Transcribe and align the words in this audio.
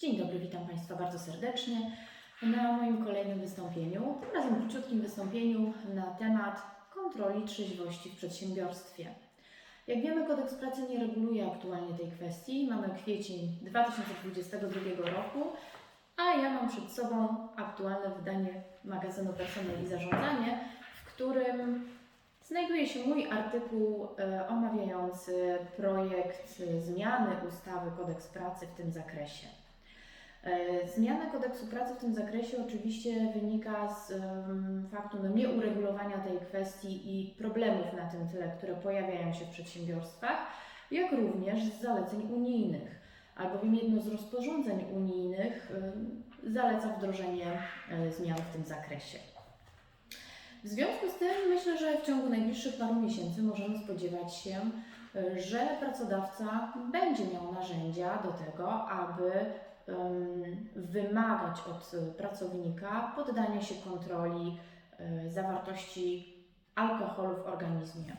Dzień 0.00 0.16
dobry, 0.16 0.38
witam 0.38 0.66
Państwa 0.66 0.96
bardzo 0.96 1.18
serdecznie 1.18 1.96
na 2.42 2.72
moim 2.72 3.04
kolejnym 3.04 3.40
wystąpieniu. 3.40 4.18
Tym 4.20 4.34
razem 4.34 4.60
króciutkim 4.60 5.00
wystąpieniu 5.00 5.72
na 5.94 6.02
temat 6.02 6.62
kontroli 6.94 7.44
trzeźwości 7.44 8.10
w 8.10 8.16
przedsiębiorstwie. 8.16 9.14
Jak 9.86 10.00
wiemy, 10.00 10.26
kodeks 10.26 10.54
pracy 10.54 10.82
nie 10.88 10.98
reguluje 10.98 11.46
aktualnie 11.46 11.94
tej 11.94 12.10
kwestii. 12.10 12.68
Mamy 12.70 12.94
kwiecień 12.94 13.58
2022 13.62 15.10
roku, 15.10 15.52
a 16.16 16.22
ja 16.22 16.50
mam 16.50 16.68
przed 16.68 16.92
sobą 16.92 17.48
aktualne 17.56 18.10
wydanie 18.16 18.62
magazynu 18.84 19.32
Personel 19.32 19.84
i 19.84 19.88
Zarządzanie, 19.88 20.64
w 20.94 21.14
którym 21.14 21.88
znajduje 22.42 22.86
się 22.86 23.06
mój 23.06 23.30
artykuł 23.30 24.08
e, 24.18 24.48
omawiający 24.48 25.58
projekt 25.76 26.60
e, 26.60 26.80
zmiany 26.80 27.36
ustawy 27.48 27.90
kodeks 27.96 28.26
pracy 28.26 28.66
w 28.66 28.74
tym 28.74 28.92
zakresie. 28.92 29.46
E, 30.44 30.88
Zmiana 30.88 31.26
kodeksu 31.26 31.66
pracy 31.66 31.94
w 31.94 31.98
tym 31.98 32.14
zakresie 32.14 32.56
oczywiście 32.66 33.32
wynika 33.34 33.94
z 33.94 34.10
em, 34.10 34.88
faktu 34.92 35.16
no, 35.22 35.28
nieuregulowania 35.28 36.18
tej 36.18 36.38
kwestii 36.38 37.20
i 37.20 37.34
problemów 37.34 37.92
na 37.96 38.06
tym 38.06 38.28
tle, 38.28 38.52
które 38.56 38.74
pojawiają 38.74 39.32
się 39.32 39.44
w 39.44 39.50
przedsiębiorstwach, 39.50 40.38
jak 40.90 41.12
również 41.12 41.64
z 41.64 41.80
zaleceń 41.80 42.22
unijnych, 42.32 43.00
albowiem 43.36 43.74
jedno 43.74 44.02
z 44.02 44.08
rozporządzeń 44.08 44.84
unijnych 44.92 45.72
em, 45.76 46.22
zaleca 46.52 46.88
wdrożenie 46.88 47.46
e, 47.90 48.12
zmian 48.12 48.38
w 48.38 48.52
tym 48.52 48.64
zakresie. 48.64 49.18
W 50.64 50.68
związku 50.68 51.10
z 51.10 51.14
tym 51.14 51.48
myślę, 51.48 51.78
że 51.78 51.98
w 51.98 52.06
ciągu 52.06 52.28
najbliższych 52.28 52.76
paru 52.78 52.94
miesięcy 52.94 53.42
możemy 53.42 53.78
spodziewać 53.78 54.34
się, 54.34 54.60
e, 55.16 55.40
że 55.40 55.68
pracodawca 55.80 56.72
będzie 56.92 57.24
miał 57.24 57.52
narzędzia 57.52 58.18
do 58.22 58.32
tego, 58.32 58.88
aby 58.88 59.32
wymagać 60.76 61.60
od 61.70 61.92
pracownika 62.16 63.12
poddania 63.16 63.60
się 63.60 63.74
kontroli 63.74 64.58
zawartości 65.28 66.34
alkoholu 66.74 67.36
w 67.36 67.46
organizmie. 67.46 68.16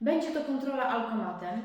Będzie 0.00 0.30
to 0.30 0.44
kontrola 0.44 0.84
alkomatem. 0.88 1.62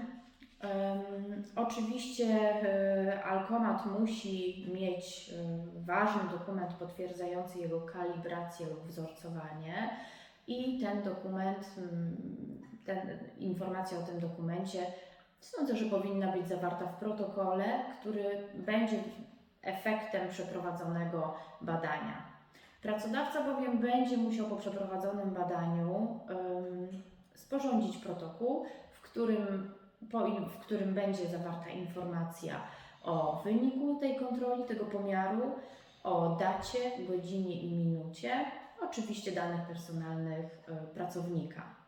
Em, 0.61 1.43
Oczywiście 1.55 2.25
e, 2.25 3.23
alkomat 3.23 3.85
musi 3.85 4.67
mieć 4.73 5.30
e, 5.30 5.81
ważny 5.85 6.21
dokument 6.31 6.73
potwierdzający 6.73 7.59
jego 7.59 7.81
kalibrację 7.81 8.67
lub 8.67 8.87
wzorcowanie 8.87 9.89
i 10.47 10.80
ten 10.80 11.03
dokument, 11.03 11.67
ten, 12.85 12.99
informacja 13.37 13.99
o 13.99 14.02
tym 14.02 14.19
dokumencie 14.19 14.80
Sądzę, 15.39 15.75
że 15.75 15.85
powinna 15.85 16.31
być 16.31 16.47
zawarta 16.47 16.85
w 16.85 16.99
protokole, 16.99 17.66
który 17.99 18.43
będzie 18.53 18.97
efektem 19.61 20.30
przeprowadzonego 20.30 21.35
badania. 21.61 22.23
Pracodawca 22.81 23.43
bowiem 23.43 23.77
będzie 23.77 24.17
musiał 24.17 24.47
po 24.47 24.55
przeprowadzonym 24.55 25.30
badaniu 25.30 26.19
ym, 26.30 27.03
sporządzić 27.35 27.97
protokół, 27.97 28.65
w 28.91 29.02
którym, 29.02 29.73
po, 30.11 30.25
w 30.25 30.59
którym 30.59 30.93
będzie 30.93 31.27
zawarta 31.27 31.69
informacja 31.69 32.61
o 33.03 33.41
wyniku 33.43 33.99
tej 33.99 34.19
kontroli, 34.19 34.63
tego 34.63 34.85
pomiaru, 34.85 35.55
o 36.03 36.38
dacie, 36.39 36.91
godzinie 37.08 37.61
i 37.61 37.71
minucie, 37.71 38.45
oczywiście 38.81 39.31
danych 39.31 39.67
personalnych 39.67 40.69
y, 40.69 40.93
pracownika. 40.93 41.86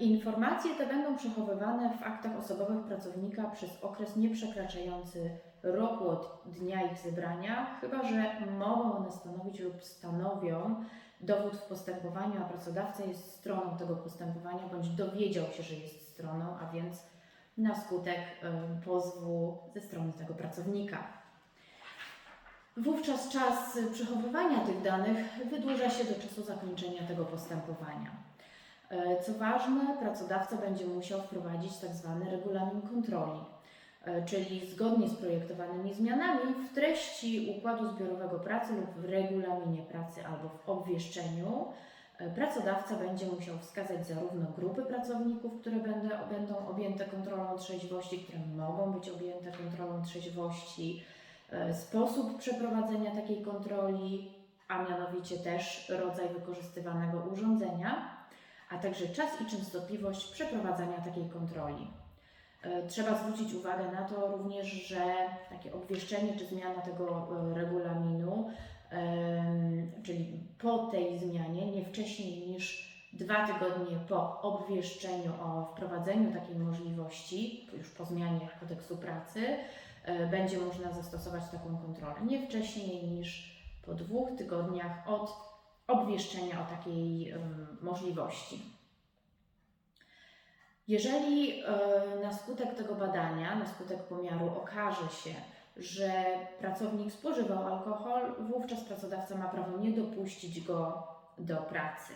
Informacje 0.00 0.74
te 0.74 0.86
będą 0.86 1.16
przechowywane 1.16 1.90
w 1.98 2.02
aktach 2.02 2.36
osobowych 2.36 2.84
pracownika 2.84 3.50
przez 3.50 3.84
okres 3.84 4.16
nieprzekraczający 4.16 5.38
roku 5.62 6.08
od 6.08 6.42
dnia 6.46 6.92
ich 6.92 6.98
zebrania, 6.98 7.78
chyba 7.80 8.02
że 8.02 8.40
mogą 8.58 8.96
one 8.96 9.12
stanowić 9.12 9.60
lub 9.60 9.82
stanowią 9.82 10.84
dowód 11.20 11.56
w 11.56 11.62
postępowaniu, 11.62 12.42
a 12.42 12.48
pracodawca 12.48 13.04
jest 13.04 13.32
stroną 13.32 13.76
tego 13.76 13.96
postępowania 13.96 14.68
bądź 14.68 14.88
dowiedział 14.88 15.46
się, 15.46 15.62
że 15.62 15.74
jest 15.74 16.08
stroną, 16.08 16.56
a 16.60 16.72
więc 16.72 17.06
na 17.58 17.74
skutek 17.74 18.20
pozwu 18.84 19.58
ze 19.74 19.80
strony 19.80 20.12
tego 20.12 20.34
pracownika. 20.34 20.98
Wówczas 22.76 23.28
czas 23.28 23.78
przechowywania 23.92 24.60
tych 24.60 24.82
danych 24.82 25.16
wydłuża 25.50 25.90
się 25.90 26.04
do 26.04 26.14
czasu 26.14 26.42
zakończenia 26.42 27.02
tego 27.08 27.24
postępowania. 27.24 28.10
E, 28.90 29.22
Co 29.22 29.32
ważne, 29.32 29.96
pracodawca 30.00 30.56
będzie 30.56 30.86
musiał 30.86 31.20
wprowadzić 31.22 31.76
tak 31.76 31.90
zwany 31.90 32.30
regulamin 32.30 32.82
kontroli, 32.82 33.40
e, 34.04 34.24
czyli 34.24 34.66
zgodnie 34.66 35.08
z 35.08 35.14
projektowanymi 35.14 35.94
zmianami 35.94 36.54
w 36.70 36.74
treści 36.74 37.54
układu 37.58 37.88
zbiorowego 37.88 38.38
pracy 38.38 38.72
lub 38.72 38.90
w 38.90 39.04
regulaminie 39.04 39.82
pracy 39.82 40.26
albo 40.26 40.48
w 40.48 40.68
obwieszczeniu 40.68 41.66
e, 42.18 42.30
pracodawca 42.30 42.96
będzie 42.96 43.26
musiał 43.26 43.58
wskazać 43.58 44.06
zarówno 44.06 44.46
grupy 44.56 44.82
pracowników, 44.82 45.60
które 45.60 45.76
będą, 45.76 46.08
będą 46.30 46.68
objęte 46.68 47.04
kontrolą 47.04 47.58
trzeźwości, 47.58 48.18
które 48.18 48.38
mogą 48.56 48.92
być 48.92 49.08
objęte 49.08 49.52
kontrolą 49.52 50.02
trzeźwości, 50.02 51.04
sposób 51.72 52.38
przeprowadzenia 52.38 53.10
takiej 53.10 53.42
kontroli, 53.42 54.30
a 54.68 54.82
mianowicie 54.82 55.36
też 55.36 55.88
rodzaj 55.88 56.28
wykorzystywanego 56.28 57.18
urządzenia 57.32 58.13
a 58.74 58.78
także 58.78 59.08
czas 59.08 59.40
i 59.40 59.50
częstotliwość 59.50 60.32
przeprowadzania 60.32 61.00
takiej 61.00 61.28
kontroli. 61.28 61.86
E, 62.62 62.86
Trzeba 62.86 63.18
zwrócić 63.18 63.54
uwagę 63.54 63.92
na 63.92 64.02
to 64.08 64.36
również, 64.36 64.66
że 64.66 65.14
takie 65.50 65.72
obwieszczenie 65.74 66.36
czy 66.38 66.46
zmiana 66.46 66.80
tego 66.82 67.28
e, 67.50 67.54
regulaminu, 67.54 68.50
czyli 70.02 70.40
po 70.58 70.78
tej 70.78 71.18
zmianie, 71.18 71.72
nie 71.72 71.84
wcześniej 71.84 72.48
niż 72.48 72.94
dwa 73.12 73.46
tygodnie 73.46 73.98
po 74.08 74.42
obwieszczeniu 74.42 75.32
o 75.42 75.64
wprowadzeniu 75.64 76.32
takiej 76.32 76.56
możliwości, 76.56 77.68
już 77.78 77.90
po 77.90 78.04
zmianie 78.04 78.48
kodeksu 78.60 78.96
pracy, 78.96 79.56
e, 80.04 80.26
będzie 80.26 80.58
można 80.58 80.92
zastosować 80.92 81.42
taką 81.52 81.76
kontrolę. 81.76 82.14
Nie 82.26 82.46
wcześniej 82.46 83.04
niż 83.04 83.60
po 83.86 83.94
dwóch 83.94 84.28
tygodniach 84.38 85.08
od 85.08 85.53
obwieszczenia 85.86 86.60
o 86.60 86.76
takiej 86.76 87.34
możliwości. 87.80 88.74
Jeżeli 90.88 91.62
e, 91.62 91.64
na 92.22 92.32
skutek 92.32 92.74
tego 92.74 92.94
badania, 92.94 93.56
na 93.56 93.66
skutek 93.66 94.02
pomiaru 94.02 94.46
okaże 94.46 95.08
się, 95.08 95.34
że 95.76 96.24
pracownik 96.58 97.12
spożywał 97.12 97.66
alkohol, 97.66 98.34
wówczas 98.40 98.84
pracodawca 98.84 99.36
ma 99.36 99.48
prawo 99.48 99.78
nie 99.78 99.90
dopuścić 99.90 100.60
go 100.60 101.08
do 101.38 101.56
pracy. 101.56 102.12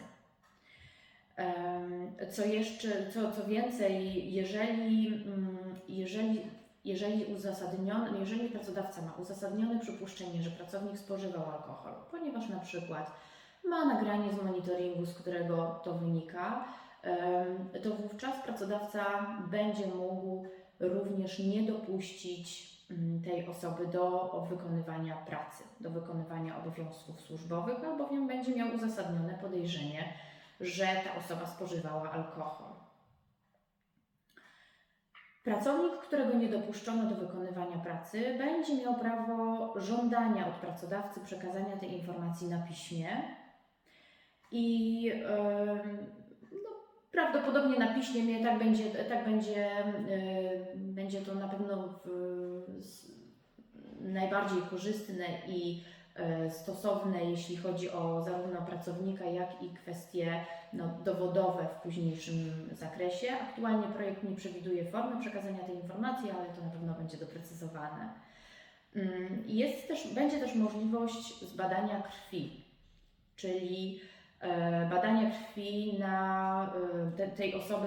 Co 2.33 2.45
jeszcze, 2.45 3.11
co, 3.11 3.33
co 3.33 3.45
więcej, 3.47 4.33
jeżeli, 4.35 5.07
mm, 5.07 5.59
jeżeli, 5.89 6.41
jeżeli, 6.85 7.25
uzasadniony, 7.25 8.19
jeżeli 8.21 8.49
pracodawca 8.49 9.03
ma 9.03 9.13
uzasadnione 9.13 9.81
przypuszczenie, 9.81 10.43
że 10.43 10.51
pracownik 10.51 10.99
spożywał 10.99 11.51
alkohol, 11.51 11.95
ponieważ 12.11 12.49
na 12.49 12.61
przykład 12.61 13.11
ma 13.65 13.85
nagranie 13.85 14.33
z 14.33 14.43
monitoringu, 14.43 15.07
z 15.07 15.15
którego 15.15 15.81
to 15.85 15.95
wynika, 15.95 16.65
to 17.83 17.95
wówczas 17.95 18.43
pracodawca 18.43 19.05
będzie 19.51 19.87
mógł 19.87 20.47
również 20.81 21.39
nie 21.39 21.63
dopuścić 21.63 22.79
mm, 22.91 23.23
tej 23.23 23.49
osoby 23.49 23.87
do 23.87 24.47
wykonywania 24.49 25.17
pracy, 25.17 25.65
do 25.81 25.91
wykonywania 25.91 26.59
obowiązków 26.59 27.21
służbowych, 27.21 27.85
albowiem 27.85 28.27
będzie 28.27 28.55
miał 28.55 28.75
uzasadnione 28.75 29.35
podejrzenie, 29.35 30.05
że 30.61 30.87
ta 30.87 31.19
osoba 31.19 31.47
spożywała 31.47 32.11
alkohol. 32.11 32.73
Pracownik, 35.45 36.01
którego 36.01 36.39
nie 36.39 36.49
dopuszczono 36.49 37.11
do 37.11 37.17
wykonywania 37.17 37.79
pracy, 37.79 38.35
będzie 38.39 38.75
miał 38.77 38.95
prawo 38.95 39.75
żądania 39.81 40.49
od 40.49 40.55
pracodawcy 40.55 41.21
przekazania 41.21 41.77
tej 41.77 41.93
informacji 41.93 42.49
na 42.49 42.63
piśmie 42.63 43.09
i 44.53 45.13
no, 46.53 46.71
prawdopodobnie 47.13 47.79
na 47.79 47.95
piśmie 47.95 48.45
tak 48.45 48.59
będzie, 48.59 48.85
tak 48.91 49.25
będzie, 49.25 49.69
będzie 50.75 51.21
to 51.21 51.35
na 51.35 51.49
pewno 51.49 51.89
w, 51.89 52.09
najbardziej 54.01 54.63
korzystne 54.63 55.25
i 55.49 55.83
e, 56.17 56.51
stosowne, 56.51 57.25
jeśli 57.25 57.57
chodzi 57.57 57.91
o 57.91 58.23
zarówno 58.23 58.63
pracownika, 58.63 59.25
jak 59.25 59.63
i 59.63 59.71
kwestie 59.71 60.45
no, 60.73 60.85
dowodowe 61.05 61.69
w 61.69 61.83
późniejszym 61.83 62.69
zakresie. 62.73 63.33
Aktualnie 63.33 63.87
projekt 63.87 64.23
nie 64.23 64.37
przewiduje 64.37 64.85
formy 64.85 65.21
przekazania 65.21 65.65
tej 65.65 65.75
informacji, 65.75 66.31
ale 66.31 66.49
to 66.49 66.63
na 66.65 66.71
pewno 66.71 66.95
będzie 66.95 67.17
doprecyzowane. 67.17 68.09
Mm, 68.95 69.45
Jest 69.47 69.89
też, 69.89 70.15
będzie 70.15 70.41
też 70.41 70.55
możliwość 70.55 71.41
zbadania 71.45 72.03
krwi, 72.03 72.65
czyli 73.37 74.01
badania 74.91 75.31
krwi 75.31 75.99
na 75.99 76.73
e, 77.09 77.11
te, 77.17 77.29
tej 77.29 77.55
osoby, 77.55 77.87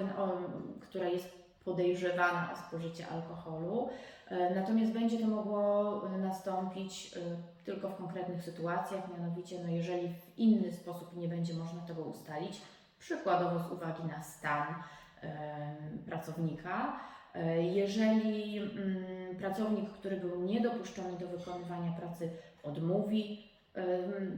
która 0.80 1.08
jest 1.08 1.42
podejrzewana 1.64 2.52
o 2.52 2.56
spożycie 2.56 3.08
alkoholu. 3.08 3.88
E, 4.28 4.54
Natomiast 4.54 4.92
będzie 4.92 5.18
to 5.18 5.26
mogło 5.26 6.02
e, 6.06 6.18
nastąpić 6.18 7.10
e, 7.16 7.20
tylko 7.64 7.88
w 7.88 7.96
konkretnych 7.96 8.42
sytuacjach, 8.42 9.18
mianowicie 9.18 9.56
no 9.64 9.70
jeżeli 9.70 10.08
w 10.08 10.38
inny 10.38 10.72
sposób 10.72 11.16
nie 11.16 11.28
będzie 11.28 11.54
można 11.54 11.80
tego 11.80 12.02
ustalić, 12.02 12.60
przykładowo 12.98 13.58
z 13.58 13.72
uwagi 13.72 14.04
na 14.04 14.22
stan 14.22 14.74
e, 15.22 15.76
pracownika. 16.06 17.00
E, 17.34 17.62
Jeżeli 17.62 18.58
mm, 18.58 19.36
pracownik, 19.38 19.90
który 19.90 20.16
był 20.16 20.42
niedopuszczony 20.42 21.18
do 21.18 21.28
wykonywania 21.28 21.92
pracy, 21.92 22.30
odmówi 22.62 23.51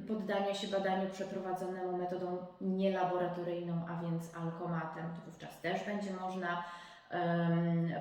poddania 0.08 0.54
się 0.54 0.68
badaniu 0.68 1.10
przeprowadzonemu 1.10 1.96
metodą 1.96 2.46
nielaboratoryjną, 2.60 3.86
a 3.88 4.02
więc 4.02 4.36
alkomatem, 4.36 5.04
to 5.04 5.30
wówczas 5.30 5.60
też 5.60 5.84
będzie 5.84 6.12
można 6.12 6.64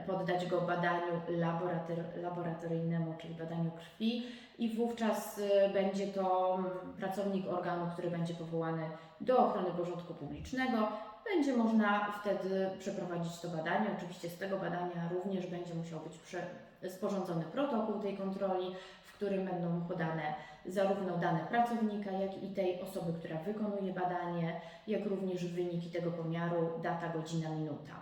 poddać 0.07 0.45
go 0.45 0.61
badaniu 0.61 1.21
laborator- 1.29 2.21
laboratoryjnemu, 2.21 3.13
czyli 3.21 3.35
badaniu 3.35 3.71
krwi 3.71 4.25
i 4.59 4.75
wówczas 4.75 5.37
y, 5.37 5.69
będzie 5.73 6.07
to 6.07 6.55
mm, 6.55 6.71
pracownik 6.97 7.47
organu, 7.47 7.91
który 7.93 8.11
będzie 8.11 8.33
powołany 8.33 8.89
do 9.21 9.37
ochrony 9.37 9.71
porządku 9.71 10.13
publicznego. 10.13 10.87
Będzie 11.25 11.57
można 11.57 12.11
wtedy 12.21 12.69
przeprowadzić 12.79 13.39
to 13.39 13.47
badanie. 13.47 13.87
Oczywiście 13.97 14.29
z 14.29 14.37
tego 14.37 14.57
badania 14.57 15.09
również 15.11 15.47
będzie 15.47 15.73
musiał 15.73 15.99
być 15.99 16.19
sporządzony 16.89 17.43
protokół 17.43 18.01
tej 18.01 18.17
kontroli, 18.17 18.75
którym 19.23 19.45
będą 19.45 19.81
podane 19.81 20.23
zarówno 20.65 21.17
dane 21.17 21.39
pracownika, 21.39 22.11
jak 22.11 22.43
i 22.43 22.47
tej 22.47 22.81
osoby, 22.81 23.13
która 23.13 23.37
wykonuje 23.37 23.93
badanie, 23.93 24.61
jak 24.87 25.05
również 25.05 25.45
wyniki 25.45 25.89
tego 25.89 26.11
pomiaru, 26.11 26.69
data, 26.81 27.09
godzina, 27.09 27.49
minuta. 27.49 27.93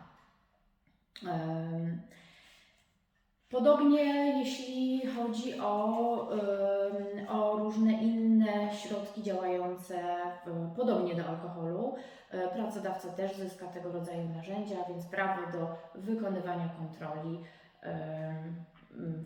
Podobnie 3.50 4.04
jeśli 4.40 5.02
chodzi 5.08 5.60
o, 5.60 5.98
o 7.30 7.58
różne 7.58 7.92
inne 7.92 8.76
środki 8.76 9.24
działające 9.24 9.96
podobnie 10.76 11.16
do 11.16 11.26
alkoholu, 11.26 11.96
e, 12.32 12.48
pracodawca 12.48 13.10
też 13.10 13.36
zyska 13.38 13.68
tego 13.68 13.92
rodzaju 13.92 14.30
narzędzia, 14.30 14.76
więc 14.90 15.06
prawo 15.06 15.52
do 15.52 15.76
wykonywania 15.96 16.70
kontroli 16.80 17.40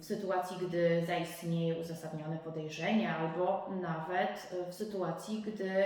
w 0.05 0.07
sytuacji, 0.07 0.57
gdy 0.67 1.05
zaistnieje 1.07 1.75
uzasadnione 1.75 2.37
podejrzenie, 2.37 3.15
albo 3.15 3.69
nawet 3.81 4.51
e, 4.67 4.71
w 4.71 4.73
sytuacji, 4.73 5.41
gdy 5.41 5.83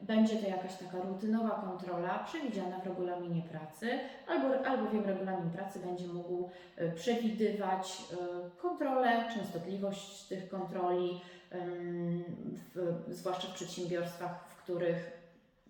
będzie 0.00 0.36
to 0.36 0.48
jakaś 0.48 0.76
taka 0.76 0.98
rutynowa 1.00 1.50
kontrola 1.50 2.18
przewidziana 2.18 2.78
w 2.78 2.86
regulaminie 2.86 3.42
pracy, 3.42 3.98
albo, 4.28 4.66
albowiem 4.66 5.04
regulamin 5.04 5.50
pracy 5.50 5.78
będzie 5.78 6.06
mógł 6.06 6.50
e, 6.76 6.90
przewidywać 6.90 8.02
e, 8.12 8.60
kontrolę, 8.60 9.24
częstotliwość 9.34 10.24
tych 10.24 10.48
kontroli, 10.48 11.20
w, 12.74 12.94
zwłaszcza 13.08 13.48
w 13.48 13.54
przedsiębiorstwach, 13.54 14.48
w 14.48 14.62
których 14.62 15.10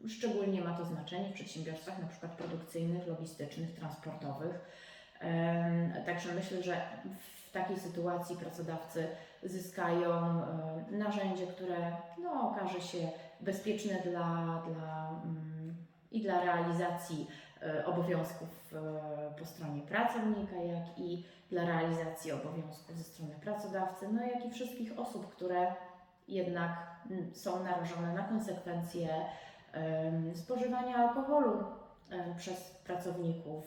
szczególnie 0.08 0.60
ma 0.60 0.78
to 0.78 0.84
znaczenie, 0.84 1.28
w 1.28 1.32
przedsiębiorstwach 1.32 2.00
przykład 2.08 2.32
produkcyjnych, 2.32 3.06
logistycznych, 3.06 3.74
transportowych. 3.74 4.60
Także 6.06 6.34
myślę, 6.34 6.62
że 6.62 6.76
w 7.18 7.41
takiej 7.52 7.78
sytuacji 7.78 8.36
pracodawcy 8.36 9.08
zyskają 9.42 10.10
e, 10.10 10.44
narzędzie, 10.90 11.46
które 11.46 11.96
no, 12.22 12.50
okaże 12.50 12.80
się 12.80 13.08
bezpieczne 13.40 13.94
dla, 13.94 14.62
dla, 14.66 15.08
mm, 15.24 15.74
i 16.12 16.20
dla 16.20 16.40
realizacji 16.44 17.26
e, 17.62 17.86
obowiązków 17.86 18.74
e, 18.74 19.38
po 19.38 19.46
stronie 19.46 19.80
pracownika, 19.80 20.56
jak 20.56 20.98
i 20.98 21.24
dla 21.50 21.64
realizacji 21.64 22.32
obowiązków 22.32 22.96
ze 22.96 23.04
strony 23.04 23.34
pracodawcy, 23.40 24.08
no 24.12 24.22
jak 24.22 24.46
i 24.46 24.50
wszystkich 24.50 24.98
osób, 24.98 25.34
które 25.34 25.74
jednak 26.28 26.70
mm, 27.10 27.34
są 27.34 27.64
narażone 27.64 28.14
na 28.14 28.22
konsekwencje 28.22 29.08
spożywania 30.34 30.96
alkoholu 30.96 31.64
przez 32.36 32.70
pracowników 32.70 33.64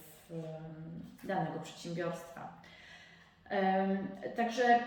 danego 1.23 1.59
przedsiębiorstwa. 1.59 2.55
Także 4.35 4.79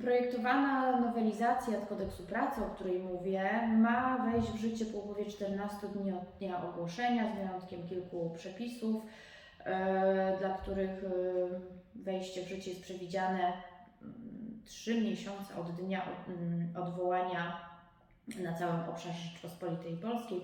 projektowana 0.00 1.00
nowelizacja 1.00 1.76
kodeksu 1.88 2.22
pracy, 2.22 2.60
o 2.64 2.74
której 2.74 2.98
mówię, 2.98 3.68
ma 3.78 4.30
wejść 4.32 4.48
w 4.48 4.60
życie 4.60 4.86
po 4.86 4.98
upływie 4.98 5.30
14 5.30 5.88
dni 5.88 6.12
od 6.12 6.24
dnia 6.38 6.62
ogłoszenia, 6.64 7.32
z 7.32 7.34
wyjątkiem 7.34 7.88
kilku 7.88 8.30
przepisów, 8.36 9.02
e, 9.64 10.36
dla 10.38 10.48
których 10.54 11.04
e, 11.04 11.08
wejście 11.94 12.42
w 12.42 12.48
życie 12.48 12.70
jest 12.70 12.82
przewidziane 12.82 13.52
3 14.64 15.02
miesiące 15.02 15.56
od 15.60 15.70
dnia 15.70 16.02
mm, 16.28 16.76
odwołania 16.76 17.68
na 18.42 18.52
całym 18.52 18.88
obszarze 18.88 19.18
Rzeczpospolitej 19.18 19.96
Polskiej 19.96 20.40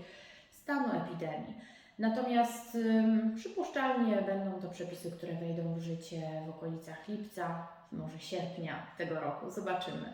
stanu 0.50 0.86
epidemii. 0.96 1.54
Natomiast 1.98 2.74
ym, 2.74 3.34
przypuszczalnie 3.36 4.22
będą 4.22 4.60
to 4.60 4.68
przepisy, 4.68 5.10
które 5.10 5.34
wejdą 5.34 5.74
w 5.74 5.78
życie 5.78 6.42
w 6.46 6.50
okolicach 6.50 7.08
lipca, 7.08 7.68
może 7.92 8.18
sierpnia 8.18 8.86
tego 8.98 9.20
roku. 9.20 9.50
Zobaczymy. 9.50 10.12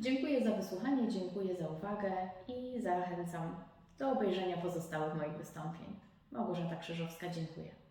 Dziękuję 0.00 0.44
za 0.44 0.50
wysłuchanie, 0.50 1.08
dziękuję 1.08 1.54
za 1.54 1.68
uwagę 1.68 2.12
i 2.48 2.80
zachęcam 2.80 3.56
do 3.98 4.10
obejrzenia 4.10 4.56
pozostałych 4.56 5.14
moich 5.14 5.36
wystąpień. 5.38 5.96
Małgorzata 6.32 6.76
Krzyżowska, 6.76 7.28
dziękuję. 7.28 7.85